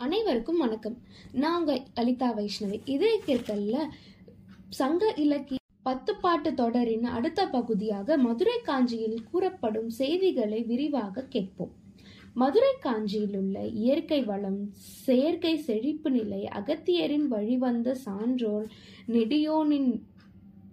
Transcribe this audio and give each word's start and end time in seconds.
அனைவருக்கும் 0.00 0.60
வணக்கம். 0.62 0.94
நான் 1.32 1.56
உங்கள் 1.58 1.80
லலிதா 1.96 2.28
வைஷ்ணவி. 2.36 2.76
இதே 2.84 3.10
கேட்கல 3.26 3.80
சங்க 4.68 5.02
இலக்கிய 5.16 5.58
பத்து 5.82 6.12
பாட்டு 6.14 6.50
தொடரின் 6.54 7.04
அடுத்த 7.16 7.40
பகுதியாக 7.46 8.16
மதுரை 8.16 8.54
காஞ்சியில் 8.62 9.18
கூறப்படும் 9.30 9.90
செய்திகளை 9.98 10.60
விரிவாக 10.62 11.24
கேட்போம். 11.34 11.72
மதுரை 12.34 12.72
காஞ்சியில் 12.80 13.36
உள்ள 13.36 13.64
இயற்கை 13.82 14.20
வளம் 14.24 14.60
செயற்கை 15.06 15.54
செழிப்பு 15.58 16.10
நிலை 16.10 16.42
அகத்தியரின் 16.60 17.26
வழிவந்த 17.28 17.94
சான்றோர் 18.04 18.66
நெடியோனின் 19.06 19.90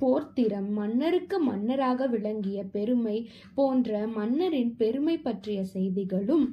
போர்த்திறம் 0.00 0.70
மன்னருக்கு 0.72 1.38
மன்னராக 1.42 2.06
விளங்கிய 2.06 2.60
பெருமை 2.74 3.16
போன்ற 3.54 4.06
மன்னரின் 4.18 4.74
பெருமை 4.76 5.16
பற்றிய 5.18 5.62
செய்திகளும் 5.74 6.46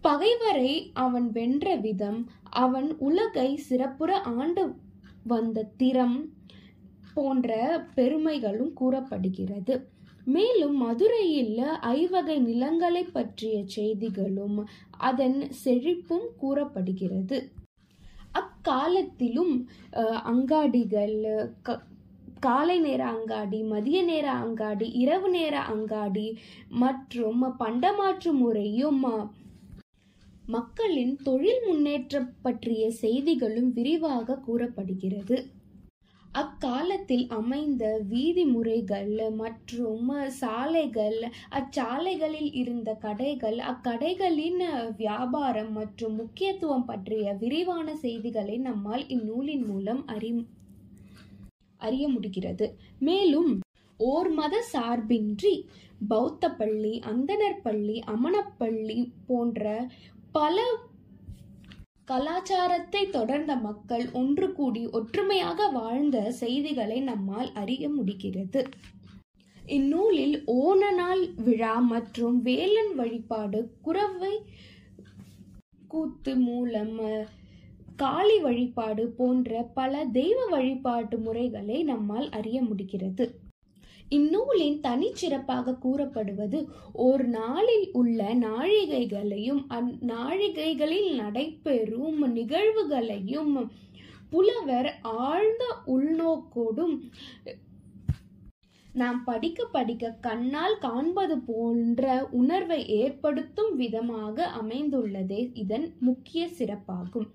பகைவரை 0.00 0.90
அவன் 0.94 1.32
வென்ற 1.32 1.76
விதம் 1.76 2.30
அவன் 2.42 2.96
உலகை 2.98 3.56
சிறப்புற 3.56 4.20
ஆண்டு 4.20 4.74
வந்த 5.24 5.70
திறம் 5.76 6.32
போன்ற 7.14 7.80
பெருமைகளும் 7.94 8.72
கூறப்படுகிறது. 8.72 9.88
மேலும் 10.24 10.76
மதுரையில் 10.76 11.58
ஐவகை 11.80 12.38
நிலங்களை 12.38 13.04
பற்றிய 13.04 13.62
செய்திகளும் 13.66 14.68
அதன் 14.90 15.50
செழிப்பும் 15.64 16.26
கூறப்படுகிறது. 16.36 17.52
அக்காலத்திலும் 18.32 19.68
அங்காடிகள் 19.92 21.48
க- 21.62 21.82
காலை 22.40 22.80
நேர 22.80 23.06
அங்காடி 23.06 23.62
மதிய 23.62 24.02
நேர 24.02 24.32
அங்காடி 24.32 24.90
இரவு 24.90 25.28
நேர 25.28 25.60
அங்காடி 25.60 26.38
மற்றும் 26.68 27.44
பண்டமாற்று 27.44 28.32
முறையும் 28.32 29.38
மக்களின் 30.54 31.14
தொழில் 31.22 31.62
முன்னேற்றம் 31.66 32.28
பற்றிய 32.42 32.84
செய்திகளும் 33.00 33.70
விரிவாக 33.72 34.36
கூறப்படுகிறது. 34.46 35.36
அக்காலத்தில் 36.40 37.24
அமைந்த 37.38 37.84
வீதி 38.10 38.44
முறைகள் 38.44 39.12
மற்றும் 39.40 40.10
சாலைகள் 40.40 41.18
அச்சாலைகளில் 41.58 42.50
இருந்த 42.60 42.90
கடைகள் 43.04 43.58
அக்கடைகளின் 43.72 44.60
வியாபாரம் 44.96 45.72
மற்றும் 45.72 46.14
முக்கியத்துவம் 46.14 46.86
பற்றிய 46.90 47.34
விரிவான 47.42 47.96
செய்திகளை 48.04 48.56
நம்மால் 48.68 49.04
இந்நூலின் 49.08 49.66
மூலம் 49.66 50.02
அறி 50.06 50.30
அறிய 51.80 52.06
முடிகிறது. 52.08 52.68
மேலும் 53.08 53.50
ஓர் 54.00 54.30
மத 54.30 54.56
சார்பின்றி 54.72 55.54
பௌத்த 56.08 56.44
பள்ளி 56.60 56.94
அந்தணர் 57.12 57.60
பள்ளி 57.62 57.96
அமணப்பள்ளி 58.14 58.98
போன்ற 59.26 59.64
பல 60.32 60.56
கலாச்சாரத்தை 62.04 63.00
தொடர்ந்த 63.10 63.52
மக்கள் 63.56 64.04
ஒன்று 64.12 64.52
கூடி 64.52 64.82
ஒற்றுமையாக 64.88 65.68
வாழ்ந்த 65.68 66.18
செய்திகளை 66.30 67.00
நம்மால் 67.00 67.50
அறிய 67.52 67.88
முடிகிறது. 67.88 68.60
இந்நூலில் 69.68 70.36
ஓணநாள் 70.46 71.22
விழா 71.44 71.74
மற்றும் 71.78 72.42
வேலன் 72.42 72.94
வழிபாடு 72.94 73.60
குறவை 73.82 74.34
கூத்து 75.88 76.36
மூலம் 76.36 76.96
காளி 77.96 78.38
வழிபாடு 78.38 79.04
போன்ற 79.08 79.62
பல 79.74 80.04
தெய்வ 80.04 80.38
வழிபாட்டு 80.46 81.18
முறைகளை 81.18 81.82
நம்மால் 81.82 82.28
அறிய 82.30 82.62
முடிகிறது. 82.62 83.24
இந்நூலின் 84.10 84.78
தனிச்சிறப்பாக 84.80 85.74
கூறப்படுவது 85.78 86.58
ஒரு 87.00 87.24
நாளில் 87.32 87.86
உள்ள 87.92 88.20
நாழிகைகளையும் 88.40 89.62
அந்நாழிகைகளில் 89.70 91.10
நடைபெறும் 91.14 92.20
நிகழ்வுகளையும் 92.34 93.54
புலவர் 94.30 94.90
ஆழ்ந்த 95.20 95.62
உள்நோக்கோடும் 95.86 96.96
நாம் 98.92 99.24
படிக்க 99.24 99.64
படிக்க 99.64 100.16
கண்ணால் 100.20 100.78
காண்பது 100.78 101.38
போன்ற 101.38 102.28
உணர்வை 102.30 102.86
ஏற்படுத்தும் 102.86 103.76
விதமாக 103.76 104.50
அமைந்துள்ளதே 104.62 105.50
இதன் 105.54 105.94
முக்கிய 106.00 106.48
சிறப்பாகும். 106.58 107.28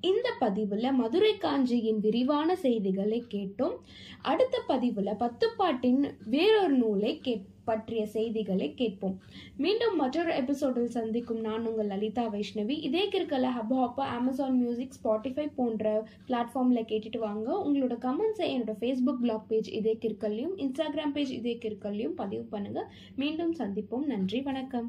இந்த 0.00 0.32
பதிவுல 0.40 0.92
மதுரை 0.92 1.36
காஞ்சியின் 1.36 2.00
விரிவான 2.00 2.56
செய்திகளை 2.56 3.24
கேட்டோம். 3.30 3.76
அடுத்த 4.22 4.62
பதிவுல 4.68 5.14
பத்துப்பாட்டின் 5.18 6.10
வேறொரு 6.24 6.74
நூலை 6.74 7.18
கேட் 7.22 7.46
பற்றிய 7.70 8.02
செய்திகளை 8.16 8.68
கேட்போம். 8.80 9.16
மீண்டும் 9.64 9.96
மற்றொரு 10.02 10.32
எபிசோடில் 10.42 10.94
சந்திக்கும் 10.96 11.42
நான் 11.46 11.66
உங்கள் 11.70 11.90
லலிதா 11.92 12.24
வைஷ்ணவி. 12.34 12.76
இதே 12.88 13.04
கிற்கல 13.14 13.50
ஹப் 13.56 13.74
ஹாப்பா 13.80 14.06
அமேசான் 14.18 14.58
மியூசிக் 14.62 14.96
ஸ்பாட்டிஃபை 14.98 15.46
போன்ற 15.58 15.86
பிளாட்ஃபார்மில் 16.28 16.88
கேட்டுட்டு 16.92 17.20
வாங்க. 17.26 17.48
உங்களோட 17.66 17.96
கமெண்ட்ஸை 18.06 18.48
என்னோட 18.56 18.74
ஃபேஸ்புக் 18.80 19.22
பிளாக் 19.24 19.48
பேஜ் 19.52 19.70
இதே 19.80 19.94
கிற்கல்லையும் 20.02 20.56
இன்ஸ்டாகிராம் 20.64 21.14
பேஜ் 21.18 21.34
இதே 21.40 21.54
கிற்கல்லையும் 21.64 22.18
பதிவு 22.22 22.44
பண்ணுங்க. 22.54 22.82
மீண்டும் 23.22 23.54
சந்திப்போம். 23.62 24.06
நன்றி 24.12 24.40
வணக்கம். 24.50 24.88